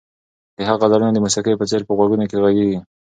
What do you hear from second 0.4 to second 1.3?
د هغه غزلونه د